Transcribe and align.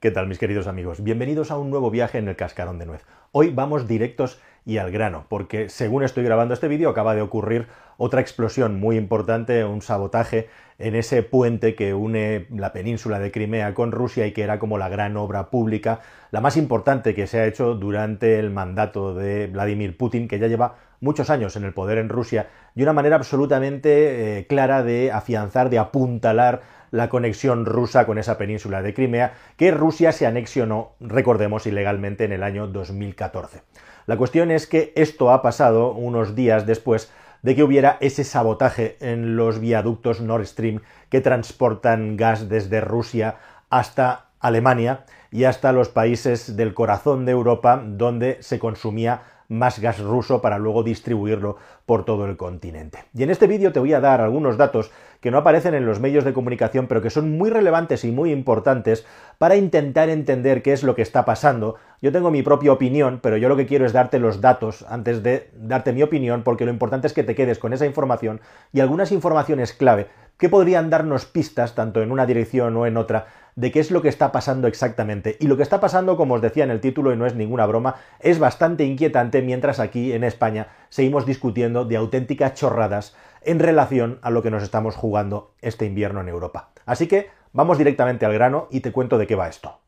¿Qué 0.00 0.10
tal 0.10 0.28
mis 0.28 0.38
queridos 0.38 0.66
amigos? 0.66 1.04
Bienvenidos 1.04 1.50
a 1.50 1.58
un 1.58 1.68
nuevo 1.68 1.90
viaje 1.90 2.16
en 2.16 2.26
el 2.26 2.34
cascarón 2.34 2.78
de 2.78 2.86
nuez. 2.86 3.04
Hoy 3.32 3.50
vamos 3.50 3.86
directos 3.86 4.40
y 4.64 4.78
al 4.78 4.90
grano, 4.90 5.26
porque 5.28 5.68
según 5.68 6.02
estoy 6.04 6.24
grabando 6.24 6.54
este 6.54 6.68
vídeo 6.68 6.88
acaba 6.88 7.14
de 7.14 7.20
ocurrir 7.20 7.66
otra 7.98 8.22
explosión 8.22 8.80
muy 8.80 8.96
importante, 8.96 9.62
un 9.62 9.82
sabotaje 9.82 10.48
en 10.78 10.94
ese 10.94 11.22
puente 11.22 11.74
que 11.74 11.92
une 11.92 12.46
la 12.48 12.72
península 12.72 13.18
de 13.18 13.30
Crimea 13.30 13.74
con 13.74 13.92
Rusia 13.92 14.26
y 14.26 14.32
que 14.32 14.40
era 14.40 14.58
como 14.58 14.78
la 14.78 14.88
gran 14.88 15.18
obra 15.18 15.50
pública, 15.50 16.00
la 16.30 16.40
más 16.40 16.56
importante 16.56 17.14
que 17.14 17.26
se 17.26 17.38
ha 17.38 17.46
hecho 17.46 17.74
durante 17.74 18.38
el 18.38 18.48
mandato 18.48 19.14
de 19.14 19.48
Vladimir 19.48 19.98
Putin, 19.98 20.28
que 20.28 20.38
ya 20.38 20.46
lleva 20.46 20.76
muchos 21.00 21.28
años 21.28 21.56
en 21.56 21.64
el 21.64 21.74
poder 21.74 21.98
en 21.98 22.08
Rusia, 22.08 22.48
y 22.74 22.82
una 22.82 22.94
manera 22.94 23.16
absolutamente 23.16 24.38
eh, 24.38 24.46
clara 24.46 24.82
de 24.82 25.12
afianzar, 25.12 25.68
de 25.68 25.78
apuntalar 25.78 26.62
la 26.90 27.08
conexión 27.08 27.66
rusa 27.66 28.06
con 28.06 28.18
esa 28.18 28.38
península 28.38 28.82
de 28.82 28.94
Crimea, 28.94 29.34
que 29.56 29.70
Rusia 29.70 30.12
se 30.12 30.26
anexionó, 30.26 30.92
recordemos, 31.00 31.66
ilegalmente 31.66 32.24
en 32.24 32.32
el 32.32 32.42
año 32.42 32.66
2014. 32.66 33.62
La 34.06 34.16
cuestión 34.16 34.50
es 34.50 34.66
que 34.66 34.92
esto 34.96 35.30
ha 35.30 35.42
pasado 35.42 35.92
unos 35.92 36.34
días 36.34 36.66
después 36.66 37.12
de 37.42 37.54
que 37.54 37.62
hubiera 37.62 37.96
ese 38.00 38.24
sabotaje 38.24 38.96
en 39.00 39.36
los 39.36 39.60
viaductos 39.60 40.20
Nord 40.20 40.46
Stream 40.46 40.80
que 41.08 41.20
transportan 41.20 42.16
gas 42.16 42.48
desde 42.48 42.80
Rusia 42.80 43.36
hasta 43.70 44.26
Alemania 44.40 45.04
y 45.30 45.44
hasta 45.44 45.72
los 45.72 45.88
países 45.88 46.56
del 46.56 46.74
corazón 46.74 47.24
de 47.24 47.32
Europa 47.32 47.82
donde 47.84 48.38
se 48.42 48.58
consumía 48.58 49.22
más 49.50 49.80
gas 49.80 49.98
ruso 49.98 50.40
para 50.40 50.58
luego 50.58 50.82
distribuirlo 50.82 51.56
por 51.84 52.04
todo 52.04 52.24
el 52.24 52.36
continente. 52.36 53.00
Y 53.12 53.24
en 53.24 53.30
este 53.30 53.48
vídeo 53.48 53.72
te 53.72 53.80
voy 53.80 53.92
a 53.92 54.00
dar 54.00 54.20
algunos 54.20 54.56
datos 54.56 54.92
que 55.20 55.30
no 55.30 55.38
aparecen 55.38 55.74
en 55.74 55.84
los 55.84 56.00
medios 56.00 56.24
de 56.24 56.32
comunicación, 56.32 56.86
pero 56.86 57.02
que 57.02 57.10
son 57.10 57.36
muy 57.36 57.50
relevantes 57.50 58.04
y 58.04 58.12
muy 58.12 58.30
importantes 58.30 59.04
para 59.38 59.56
intentar 59.56 60.08
entender 60.08 60.62
qué 60.62 60.72
es 60.72 60.82
lo 60.84 60.94
que 60.94 61.02
está 61.02 61.24
pasando. 61.24 61.74
Yo 62.00 62.12
tengo 62.12 62.30
mi 62.30 62.42
propia 62.42 62.72
opinión, 62.72 63.18
pero 63.22 63.36
yo 63.36 63.48
lo 63.48 63.56
que 63.56 63.66
quiero 63.66 63.84
es 63.84 63.92
darte 63.92 64.20
los 64.20 64.40
datos 64.40 64.86
antes 64.88 65.22
de 65.22 65.50
darte 65.54 65.92
mi 65.92 66.02
opinión, 66.02 66.42
porque 66.44 66.64
lo 66.64 66.70
importante 66.70 67.08
es 67.08 67.12
que 67.12 67.24
te 67.24 67.34
quedes 67.34 67.58
con 67.58 67.72
esa 67.72 67.86
información 67.86 68.40
y 68.72 68.80
algunas 68.80 69.12
informaciones 69.12 69.72
clave 69.72 70.06
que 70.38 70.48
podrían 70.48 70.88
darnos 70.88 71.26
pistas, 71.26 71.74
tanto 71.74 72.02
en 72.02 72.12
una 72.12 72.24
dirección 72.24 72.74
o 72.76 72.86
en 72.86 72.96
otra, 72.96 73.26
de 73.56 73.70
qué 73.70 73.80
es 73.80 73.90
lo 73.90 74.02
que 74.02 74.08
está 74.08 74.32
pasando 74.32 74.68
exactamente. 74.68 75.36
Y 75.40 75.46
lo 75.46 75.56
que 75.56 75.62
está 75.62 75.80
pasando, 75.80 76.16
como 76.16 76.34
os 76.34 76.42
decía 76.42 76.64
en 76.64 76.70
el 76.70 76.80
título, 76.80 77.12
y 77.12 77.16
no 77.16 77.26
es 77.26 77.34
ninguna 77.34 77.66
broma, 77.66 77.96
es 78.20 78.38
bastante 78.38 78.84
inquietante 78.84 79.42
mientras 79.42 79.80
aquí 79.80 80.12
en 80.12 80.24
España 80.24 80.68
seguimos 80.88 81.26
discutiendo 81.26 81.84
de 81.84 81.96
auténticas 81.96 82.54
chorradas 82.54 83.14
en 83.42 83.58
relación 83.58 84.18
a 84.22 84.30
lo 84.30 84.42
que 84.42 84.50
nos 84.50 84.62
estamos 84.62 84.96
jugando 84.96 85.52
este 85.62 85.86
invierno 85.86 86.20
en 86.20 86.28
Europa. 86.28 86.70
Así 86.86 87.06
que 87.06 87.28
vamos 87.52 87.78
directamente 87.78 88.26
al 88.26 88.32
grano 88.32 88.68
y 88.70 88.80
te 88.80 88.92
cuento 88.92 89.18
de 89.18 89.26
qué 89.26 89.34
va 89.34 89.48
esto. 89.48 89.78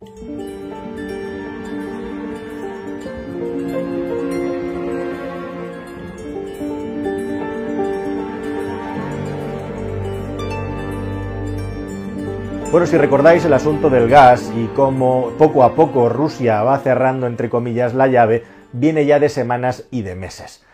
Bueno, 12.73 12.87
si 12.87 12.97
recordáis 12.97 13.45
el 13.45 13.53
asunto 13.53 13.91
del 13.91 14.09
gas 14.09 14.51
y 14.57 14.65
cómo 14.69 15.33
poco 15.37 15.63
a 15.63 15.75
poco 15.75 16.09
Rusia 16.09 16.63
va 16.63 16.79
cerrando, 16.79 17.27
entre 17.27 17.51
comillas, 17.51 17.93
la 17.93 18.07
llave, 18.07 18.45
viene 18.73 19.05
ya 19.05 19.21
de 19.21 19.29
semanas 19.29 19.85
y 19.91 20.01
de 20.01 20.15
meses. 20.15 20.65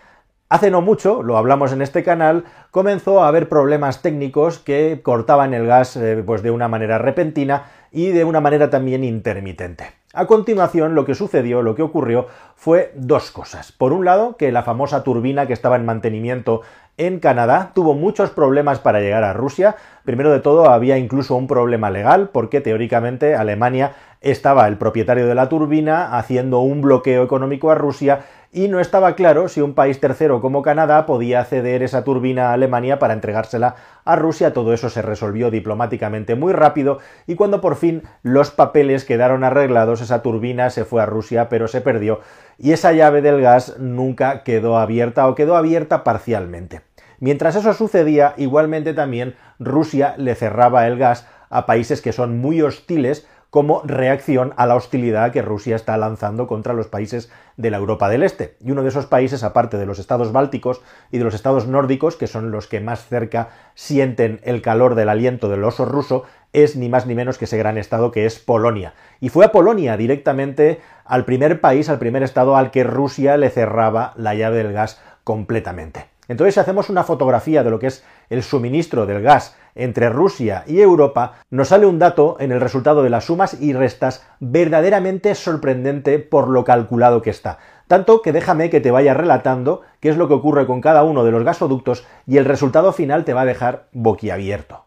Hace 0.48 0.70
no 0.70 0.80
mucho, 0.80 1.24
lo 1.24 1.36
hablamos 1.36 1.72
en 1.72 1.82
este 1.82 2.04
canal, 2.04 2.44
comenzó 2.70 3.24
a 3.24 3.26
haber 3.26 3.48
problemas 3.48 4.00
técnicos 4.00 4.60
que 4.60 5.00
cortaban 5.02 5.54
el 5.54 5.66
gas 5.66 5.96
eh, 5.96 6.22
pues 6.24 6.44
de 6.44 6.52
una 6.52 6.69
manera 6.69 6.98
repentina 6.98 7.64
y 7.91 8.10
de 8.10 8.22
una 8.22 8.41
manera 8.41 8.70
también 8.70 9.02
intermitente. 9.02 9.91
A 10.14 10.27
continuación, 10.27 10.95
lo 10.95 11.05
que 11.05 11.14
sucedió, 11.14 11.61
lo 11.61 11.75
que 11.75 11.83
ocurrió, 11.83 12.28
fue 12.56 12.92
dos 12.95 13.31
cosas. 13.31 13.73
Por 13.73 13.92
un 13.92 14.06
lado, 14.06 14.39
que 14.39 14.50
la 14.50 14.62
famosa 14.62 15.05
turbina 15.05 15.47
que 15.47 15.53
estaba 15.53 15.77
en 15.77 15.84
mantenimiento 15.84 16.62
en 16.97 17.21
Canadá 17.21 17.72
tuvo 17.75 17.93
muchos 17.93 18.31
problemas 18.31 18.78
para 18.78 19.00
llegar 19.00 19.22
a 19.22 19.34
Rusia. 19.34 19.77
Primero 20.05 20.32
de 20.32 20.41
todo, 20.41 20.71
había 20.71 20.97
incluso 20.97 21.37
un 21.37 21.47
problema 21.47 21.91
legal, 21.91 22.31
porque 22.32 22.62
teóricamente 22.62 23.34
Alemania 23.34 23.93
estaba 24.21 24.67
el 24.67 24.79
propietario 24.79 25.27
de 25.27 25.34
la 25.34 25.49
turbina 25.49 26.17
haciendo 26.19 26.61
un 26.61 26.83
bloqueo 26.83 27.23
económico 27.23 27.71
a 27.71 27.75
Rusia 27.75 28.21
y 28.51 28.69
no 28.69 28.81
estaba 28.81 29.15
claro 29.15 29.49
si 29.49 29.61
un 29.61 29.75
país 29.75 30.01
tercero 30.01 30.41
como 30.41 30.62
Canadá 30.62 31.05
podía 31.05 31.45
ceder 31.45 31.83
esa 31.83 32.03
turbina 32.03 32.49
a 32.49 32.53
Alemania 32.55 32.99
para 32.99 33.12
entregársela 33.12 33.77
a 34.05 34.17
Rusia. 34.17 34.55
Todo 34.55 34.73
eso 34.73 34.89
se 34.89 35.03
resolvió 35.03 35.51
diplomáticamente 35.51 36.34
muy 36.34 36.53
rápido 36.53 36.99
y 37.27 37.34
cuando 37.34 37.61
por 37.61 37.77
fin 37.77 38.03
los 38.23 38.51
papeles 38.51 39.05
quedaron 39.05 39.45
arreglados, 39.45 40.01
esa 40.01 40.23
turbina 40.23 40.71
se 40.71 40.85
fue 40.85 41.03
a 41.03 41.06
Rusia 41.06 41.49
pero 41.49 41.69
se 41.69 41.81
perdió 41.81 42.21
y 42.56 42.73
esa 42.73 42.93
llave 42.93 43.21
del 43.21 43.41
gas 43.41 43.79
nunca 43.79 44.43
quedó 44.43 44.79
abierta 44.79 45.29
o 45.29 45.35
quedó 45.35 45.56
abierta 45.56 46.03
parcialmente. 46.03 46.81
Mientras 47.21 47.56
eso 47.56 47.75
sucedía, 47.75 48.35
igualmente 48.37 48.95
también 48.95 49.35
Rusia 49.59 50.15
le 50.17 50.35
cerraba 50.35 50.87
el 50.87 50.99
gas 50.99 51.27
a 51.50 51.67
países 51.67 52.00
que 52.00 52.12
son 52.12 52.39
muy 52.39 52.62
hostiles 52.62 53.27
como 53.50 53.81
reacción 53.84 54.53
a 54.56 54.66
la 54.66 54.75
hostilidad 54.75 55.32
que 55.32 55.42
Rusia 55.42 55.76
está 55.76 55.97
lanzando 55.97 56.47
contra 56.47 56.75
los 56.75 56.88
países 56.88 57.31
de 57.56 57.70
la 57.70 57.78
Europa 57.78 58.09
del 58.09 58.22
Este. 58.22 58.56
Y 58.60 58.72
uno 58.72 58.82
de 58.82 58.91
esos 58.91 59.06
países, 59.06 59.42
aparte 59.42 59.78
de 59.78 59.86
los 59.86 59.98
estados 59.98 60.32
bálticos 60.32 60.82
y 61.10 61.19
de 61.19 61.25
los 61.25 61.34
estados 61.34 61.66
nórdicos, 61.66 62.16
que 62.16 62.26
son 62.26 62.50
los 62.50 62.66
que 62.66 62.81
más 62.81 63.06
cerca 63.06 63.48
sienten 63.75 64.41
el 64.42 64.60
calor 64.60 64.94
del 64.94 65.08
aliento 65.08 65.48
del 65.48 65.64
oso 65.64 65.87
ruso, 65.87 66.25
es 66.53 66.76
ni 66.76 66.88
más 66.88 67.06
ni 67.06 67.14
menos 67.14 67.38
que 67.38 67.47
ese 67.47 67.58
gran 67.58 67.78
estado 67.78 68.10
que 68.10 68.26
es 68.26 68.38
Polonia. 68.38 68.94
Y 69.20 69.31
fue 69.31 69.47
a 69.47 69.53
Polonia 69.53 69.97
directamente 69.97 70.81
al 71.04 71.25
primer 71.25 71.60
país, 71.60 71.88
al 71.88 71.98
primer 71.98 72.22
estado 72.22 72.56
al 72.56 72.70
que 72.70 72.84
Rusia 72.84 73.37
le 73.37 73.50
cerraba 73.50 74.12
la 74.16 74.34
llave 74.34 74.58
del 74.58 74.72
gas 74.72 75.00
completamente. 75.25 76.18
Entonces, 76.28 76.55
si 76.55 76.61
hacemos 76.61 76.91
una 76.91 77.05
fotografía 77.05 77.65
de 77.65 77.71
lo 77.71 77.78
que 77.78 77.89
es 77.89 78.05
el 78.28 78.43
suministro 78.43 79.06
del 79.06 79.22
gas 79.22 79.56
entre 79.75 80.11
Rusia 80.11 80.62
y 80.66 80.81
Europa, 80.81 81.37
nos 81.50 81.69
sale 81.69 81.87
un 81.87 81.99
dato 81.99 82.37
en 82.39 82.53
el 82.53 82.61
resultado 82.61 83.03
de 83.03 83.11
las 83.11 83.25
sumas 83.25 83.61
y 83.61 83.72
restas 83.72 84.27
verdaderamente 84.38 85.34
sorprendente 85.34 86.19
por 86.19 86.49
lo 86.49 86.65
calculado 86.65 87.22
que 87.22 87.31
está. 87.31 87.59
Tanto 87.87 88.21
que 88.21 88.33
déjame 88.33 88.69
que 88.69 88.81
te 88.81 88.91
vaya 88.91 89.15
relatando 89.15 89.81
qué 90.00 90.11
es 90.11 90.19
lo 90.19 90.28
que 90.28 90.34
ocurre 90.34 90.67
con 90.67 90.83
cada 90.83 91.03
uno 91.05 91.25
de 91.25 91.31
los 91.31 91.44
gasoductos 91.44 92.06
y 92.27 92.37
el 92.37 92.44
resultado 92.44 92.93
final 92.93 93.25
te 93.25 93.33
va 93.33 93.43
a 93.43 93.47
dejar 93.47 93.88
boquiabierto. 93.93 94.84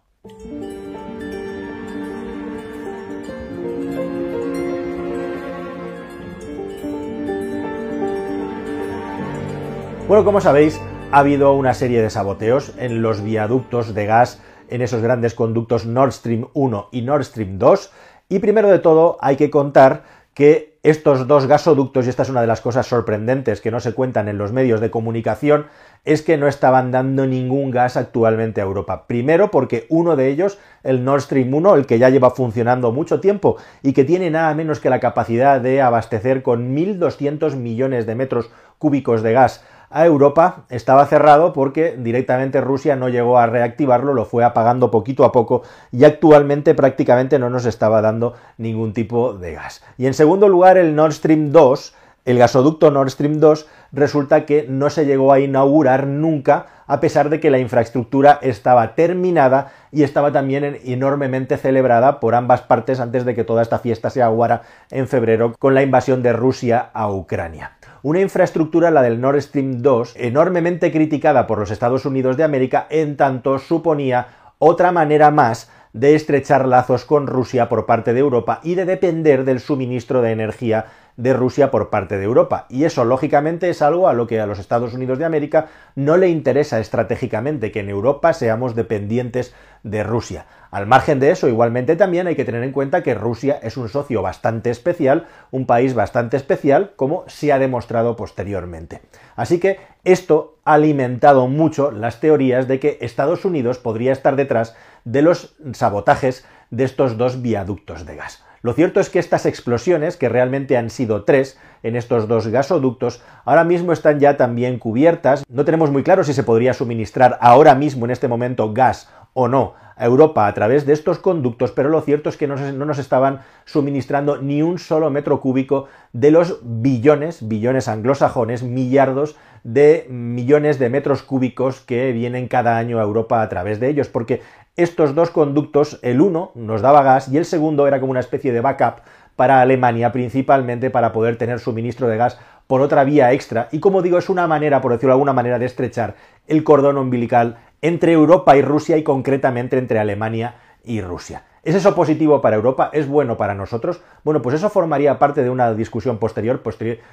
Bueno, 10.08 10.26
como 10.26 10.42
sabéis, 10.42 10.80
ha 11.12 11.20
habido 11.20 11.54
una 11.54 11.74
serie 11.74 12.02
de 12.02 12.10
saboteos 12.10 12.72
en 12.78 13.02
los 13.02 13.22
viaductos 13.22 13.94
de 13.94 14.06
gas 14.06 14.42
en 14.70 14.82
esos 14.82 15.02
grandes 15.02 15.34
conductos 15.34 15.86
Nord 15.86 16.14
Stream 16.14 16.48
1 16.54 16.88
y 16.94 17.02
Nord 17.02 17.26
Stream 17.26 17.58
2. 17.58 17.92
Y 18.30 18.40
primero 18.40 18.70
de 18.70 18.80
todo 18.80 19.18
hay 19.20 19.36
que 19.36 19.50
contar 19.50 20.04
que 20.34 20.80
estos 20.84 21.28
dos 21.28 21.48
gasoductos, 21.48 22.06
y 22.06 22.10
esta 22.10 22.24
es 22.24 22.30
una 22.30 22.40
de 22.40 22.48
las 22.48 22.62
cosas 22.62 22.88
sorprendentes 22.88 23.60
que 23.60 23.72
no 23.72 23.82
se 23.82 23.94
cuentan 23.94 24.30
en 24.30 24.38
los 24.38 24.54
medios 24.54 24.80
de 24.80 24.90
comunicación, 24.90 25.68
es 26.06 26.22
que 26.22 26.38
no 26.38 26.48
estaban 26.48 26.92
dando 26.92 27.28
ningún 27.28 27.72
gas 27.72 27.98
actualmente 27.98 28.62
a 28.62 28.64
Europa. 28.64 29.06
Primero 29.06 29.52
porque 29.52 29.86
uno 29.90 30.16
de 30.16 30.30
ellos, 30.30 30.60
el 30.82 31.04
Nord 31.04 31.24
Stream 31.24 31.54
1, 31.54 31.76
el 31.76 31.86
que 31.86 32.00
ya 32.00 32.10
lleva 32.10 32.32
funcionando 32.32 32.94
mucho 32.94 33.20
tiempo 33.20 33.58
y 33.84 33.92
que 33.92 34.06
tiene 34.06 34.32
nada 34.32 34.54
menos 34.56 34.80
que 34.80 34.90
la 34.90 35.02
capacidad 35.02 35.60
de 35.60 35.82
abastecer 35.82 36.42
con 36.42 36.74
1.200 36.74 37.58
millones 37.58 38.06
de 38.06 38.16
metros 38.16 38.50
cúbicos 38.80 39.22
de 39.22 39.34
gas 39.34 39.64
a 39.92 40.06
Europa 40.06 40.66
estaba 40.70 41.06
cerrado 41.06 41.54
porque 41.54 41.96
directamente 41.98 42.62
Rusia 42.62 42.96
no 42.96 43.10
llegó 43.10 43.38
a 43.38 43.48
reactivarlo, 43.48 44.14
lo 44.14 44.26
fue 44.26 44.44
apagando 44.44 44.90
poquito 44.90 45.26
a 45.26 45.32
poco 45.32 45.64
y 45.92 46.06
actualmente 46.06 46.74
prácticamente 46.74 47.40
no 47.40 47.50
nos 47.50 47.66
estaba 47.66 48.02
dando 48.02 48.34
ningún 48.58 48.94
tipo 48.94 49.34
de 49.34 49.54
gas. 49.54 49.84
Y 49.98 50.08
en 50.08 50.14
segundo 50.14 50.48
lugar, 50.48 50.78
el 50.78 50.96
Nord 50.96 51.14
Stream 51.14 51.52
2, 51.52 51.94
el 52.26 52.38
gasoducto 52.38 52.92
Nord 52.92 53.10
Stream 53.10 53.40
2, 53.40 53.68
resulta 53.92 54.46
que 54.46 54.66
no 54.70 54.90
se 54.90 55.06
llegó 55.06 55.34
a 55.34 55.40
inaugurar 55.40 56.08
nunca, 56.08 56.68
a 56.88 57.00
pesar 57.00 57.30
de 57.30 57.40
que 57.40 57.50
la 57.50 57.60
infraestructura 57.60 58.40
estaba 58.42 58.96
terminada 58.96 59.72
y 59.92 60.04
estaba 60.04 60.32
también 60.32 60.80
enormemente 60.84 61.58
celebrada 61.58 62.20
por 62.20 62.36
ambas 62.36 62.62
partes 62.62 63.00
antes 63.00 63.26
de 63.26 63.36
que 63.36 63.44
toda 63.44 63.62
esta 63.62 63.80
fiesta 63.80 64.10
se 64.10 64.22
aguara 64.22 64.62
en 64.90 65.08
febrero 65.08 65.54
con 65.58 65.74
la 65.74 65.84
invasión 65.84 66.22
de 66.22 66.34
Rusia 66.34 66.90
a 66.94 67.12
Ucrania 67.12 67.72
una 68.04 68.20
infraestructura, 68.20 68.90
la 68.90 69.02
del 69.02 69.22
Nord 69.22 69.42
Stream 69.42 69.82
2, 69.82 70.14
enormemente 70.18 70.92
criticada 70.92 71.46
por 71.46 71.60
los 71.60 71.72
Estados 71.72 72.06
Unidos 72.06 72.38
de 72.38 72.44
América, 72.44 72.88
en 72.90 73.16
tanto 73.16 73.60
suponía 73.60 74.28
otra 74.58 74.92
manera 74.92 75.30
más 75.32 75.70
de 75.94 76.16
estrechar 76.16 76.68
lazos 76.68 77.06
con 77.06 77.28
Rusia 77.28 77.70
por 77.70 77.86
parte 77.86 78.14
de 78.14 78.20
Europa 78.20 78.60
y 78.64 78.76
de 78.76 78.86
depender 78.86 79.44
del 79.44 79.60
suministro 79.60 80.22
de 80.22 80.32
energía 80.32 80.86
de 81.18 81.34
Rusia 81.34 81.72
por 81.72 81.90
parte 81.90 82.18
de 82.18 82.24
Europa. 82.24 82.66
Y 82.70 82.86
eso, 82.86 83.06
lógicamente, 83.06 83.70
es 83.70 83.82
algo 83.82 84.08
a 84.08 84.14
lo 84.14 84.28
que 84.28 84.40
a 84.40 84.46
los 84.46 84.60
Estados 84.60 84.94
Unidos 84.94 85.20
de 85.20 85.26
América 85.26 85.68
no 85.96 86.18
le 86.18 86.30
interesa 86.30 86.80
estratégicamente, 86.80 87.72
que 87.72 87.82
en 87.82 87.90
Europa 87.90 88.34
seamos 88.34 88.76
dependientes 88.76 89.54
de 89.84 90.04
Rusia. 90.04 90.46
Al 90.70 90.88
margen 90.88 91.20
de 91.20 91.32
eso, 91.32 91.48
igualmente 91.48 91.96
también 91.96 92.28
hay 92.28 92.36
que 92.36 92.46
tener 92.46 92.64
en 92.64 92.72
cuenta 92.72 93.04
que 93.04 93.14
Rusia 93.14 93.60
es 93.62 93.78
un 93.78 93.90
socio 93.90 94.22
bastante 94.22 94.70
especial, 94.70 95.28
un 95.52 95.66
país 95.66 95.94
bastante 95.94 96.38
especial, 96.38 96.94
como 96.96 97.26
se 97.28 97.52
ha 97.52 97.60
demostrado 97.60 98.16
posteriormente. 98.16 99.02
Así 99.36 99.60
que 99.60 99.80
esto 100.04 100.60
ha 100.64 100.76
alimentado 100.76 101.48
mucho 101.48 101.92
las 101.92 102.20
teorías 102.20 102.68
de 102.68 102.80
que 102.80 102.98
Estados 103.02 103.44
Unidos 103.44 103.80
podría 103.80 104.12
estar 104.14 104.36
detrás 104.36 104.76
de 105.04 105.22
los 105.22 105.56
sabotajes 105.74 106.46
de 106.70 106.86
estos 106.86 107.18
dos 107.18 107.42
viaductos 107.42 108.06
de 108.06 108.16
gas. 108.16 108.44
Lo 108.64 108.74
cierto 108.74 109.00
es 109.00 109.10
que 109.10 109.18
estas 109.18 109.48
explosiones, 109.48 110.18
que 110.18 110.30
realmente 110.30 110.78
han 110.78 110.92
sido 110.92 111.24
tres 111.24 111.58
en 111.82 111.96
estos 111.96 112.28
dos 112.28 112.48
gasoductos, 112.48 113.24
ahora 113.44 113.64
mismo 113.64 113.92
están 113.92 114.20
ya 114.20 114.38
también 114.38 114.78
cubiertas. 114.78 115.44
No 115.50 115.66
tenemos 115.66 115.90
muy 115.90 116.04
claro 116.04 116.24
si 116.24 116.34
se 116.34 116.44
podría 116.44 116.76
suministrar 116.76 117.40
ahora 117.42 117.74
mismo, 117.74 118.06
en 118.06 118.12
este 118.12 118.28
momento, 118.28 118.72
gas 118.72 119.10
o 119.34 119.48
no 119.48 119.74
a 119.96 120.06
Europa 120.06 120.48
a 120.48 120.54
través 120.54 120.86
de 120.86 120.94
estos 120.94 121.20
conductos, 121.20 121.72
pero 121.72 121.90
lo 121.90 122.02
cierto 122.02 122.30
es 122.30 122.38
que 122.38 122.48
no, 122.48 122.56
no, 122.56 122.86
nos 122.86 122.98
estaban 122.98 123.42
suministrando 123.66 124.42
ni 124.42 124.64
un 124.64 124.80
solo 124.80 125.12
metro 125.12 125.40
cúbico 125.40 125.86
de 126.12 126.32
los 126.32 126.60
billones, 126.64 127.48
billones 127.48 127.88
anglosajones, 127.88 128.64
millardos 128.64 129.36
de 129.64 130.08
millones 130.10 130.80
de 130.80 130.90
metros 130.90 131.22
cúbicos 131.22 131.82
que 131.82 132.14
vienen 132.14 132.48
cada 132.48 132.78
año 132.78 133.00
a 133.00 133.04
Europa 133.04 133.44
a 133.44 133.50
través 133.50 133.80
de 133.80 133.90
ellos, 133.90 134.08
porque 134.08 134.42
estos 134.76 135.14
dos 135.14 135.30
conductos, 135.30 136.00
el 136.02 136.20
uno 136.22 136.52
nos 136.56 136.82
daba 136.82 137.04
gas 137.04 137.28
y 137.28 137.38
el 137.38 137.46
segundo 137.46 137.88
era 137.88 138.00
como 138.00 138.12
una 138.12 138.22
especie 138.22 138.52
de 138.52 138.62
backup 138.62 139.02
para 139.36 139.62
Alemania, 139.62 140.12
principalmente 140.12 140.90
para 140.90 141.12
poder 141.12 141.38
tener 141.38 141.60
suministro 141.60 142.08
de 142.08 142.18
gas 142.18 142.40
por 142.68 142.82
otra 142.82 143.04
vía 143.04 143.34
extra. 143.34 143.68
Y 143.72 143.80
como 143.80 144.02
digo, 144.02 144.18
es 144.18 144.30
una 144.30 144.48
manera, 144.48 144.82
por 144.82 144.92
decirlo 144.94 145.10
de 145.10 145.16
alguna 145.16 145.34
manera, 145.34 145.60
de 145.60 145.66
estrechar 145.66 146.16
el 146.48 146.64
cordón 146.64 146.98
umbilical 146.98 147.58
entre 147.82 148.14
Europa 148.14 148.56
y 148.56 148.62
Rusia 148.62 148.98
y 148.98 149.04
concretamente 149.04 149.78
entre 149.78 150.00
Alemania 150.00 150.56
y 150.84 151.02
Rusia. 151.02 151.44
¿Es 151.64 151.76
eso 151.76 151.94
positivo 151.94 152.42
para 152.42 152.56
Europa? 152.56 152.90
¿Es 152.92 153.08
bueno 153.08 153.38
para 153.38 153.54
nosotros? 153.54 154.02
Bueno, 154.24 154.42
pues 154.42 154.56
eso 154.56 154.72
formaría 154.72 155.20
parte 155.20 155.44
de 155.44 155.52
una 155.52 155.72
discusión 155.76 156.18
posterior. 156.18 156.64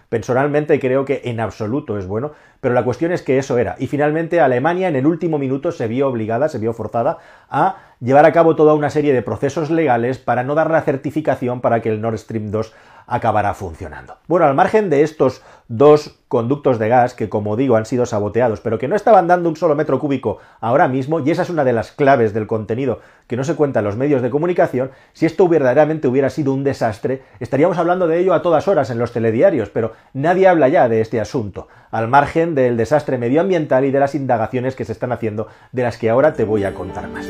Personalmente 0.08 0.80
creo 0.80 1.04
que 1.04 1.20
en 1.24 1.38
absoluto 1.38 1.98
es 1.98 2.06
bueno, 2.06 2.32
pero 2.62 2.72
la 2.72 2.82
cuestión 2.82 3.12
es 3.12 3.20
que 3.20 3.36
eso 3.36 3.58
era. 3.58 3.76
Y 3.78 3.88
finalmente 3.88 4.40
Alemania 4.40 4.88
en 4.88 4.96
el 4.96 5.06
último 5.06 5.38
minuto 5.38 5.70
se 5.70 5.86
vio 5.86 6.08
obligada, 6.08 6.48
se 6.48 6.58
vio 6.58 6.72
forzada 6.72 7.18
a 7.50 7.76
llevar 8.00 8.24
a 8.24 8.32
cabo 8.32 8.56
toda 8.56 8.72
una 8.72 8.88
serie 8.88 9.12
de 9.12 9.20
procesos 9.20 9.68
legales 9.68 10.16
para 10.16 10.44
no 10.44 10.54
dar 10.54 10.70
la 10.70 10.80
certificación 10.80 11.60
para 11.60 11.82
que 11.82 11.90
el 11.90 12.00
Nord 12.00 12.16
Stream 12.16 12.50
2 12.50 12.72
acabará 13.08 13.54
funcionando. 13.54 14.18
Bueno, 14.28 14.46
al 14.46 14.54
margen 14.54 14.90
de 14.90 15.02
estos 15.02 15.42
dos 15.66 16.18
conductos 16.28 16.78
de 16.78 16.88
gas 16.88 17.14
que, 17.14 17.28
como 17.28 17.56
digo, 17.56 17.76
han 17.76 17.86
sido 17.86 18.06
saboteados, 18.06 18.60
pero 18.60 18.78
que 18.78 18.86
no 18.86 18.94
estaban 18.94 19.26
dando 19.26 19.48
un 19.48 19.56
solo 19.56 19.74
metro 19.74 19.98
cúbico 19.98 20.38
ahora 20.60 20.88
mismo, 20.88 21.20
y 21.20 21.30
esa 21.30 21.42
es 21.42 21.50
una 21.50 21.64
de 21.64 21.72
las 21.72 21.90
claves 21.90 22.32
del 22.32 22.46
contenido 22.46 23.00
que 23.26 23.36
no 23.36 23.44
se 23.44 23.56
cuenta 23.56 23.80
en 23.80 23.86
los 23.86 23.96
medios 23.96 24.22
de 24.22 24.30
comunicación, 24.30 24.90
si 25.14 25.26
esto 25.26 25.48
verdaderamente 25.48 26.06
hubiera 26.06 26.30
sido 26.30 26.52
un 26.52 26.64
desastre, 26.64 27.22
estaríamos 27.40 27.78
hablando 27.78 28.06
de 28.06 28.18
ello 28.18 28.34
a 28.34 28.42
todas 28.42 28.68
horas 28.68 28.90
en 28.90 28.98
los 28.98 29.12
telediarios, 29.12 29.70
pero 29.70 29.92
nadie 30.12 30.48
habla 30.48 30.68
ya 30.68 30.88
de 30.88 31.00
este 31.00 31.20
asunto, 31.20 31.68
al 31.90 32.08
margen 32.08 32.54
del 32.54 32.76
desastre 32.76 33.18
medioambiental 33.18 33.84
y 33.84 33.90
de 33.90 34.00
las 34.00 34.14
indagaciones 34.14 34.76
que 34.76 34.84
se 34.84 34.92
están 34.92 35.12
haciendo, 35.12 35.48
de 35.72 35.82
las 35.82 35.96
que 35.96 36.10
ahora 36.10 36.34
te 36.34 36.44
voy 36.44 36.64
a 36.64 36.74
contar 36.74 37.08
más. 37.08 37.26